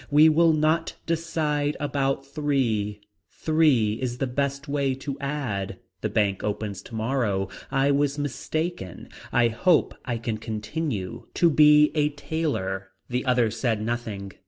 [0.09, 3.01] We will not decide about three.
[3.29, 5.77] Three is the best way to add.
[6.01, 7.49] The bank opens tomorrow.
[7.69, 9.09] I was mistaken.
[9.31, 11.27] I hope I can continue.
[11.35, 12.89] To be a tailor.
[13.11, 14.31] The other said nothing.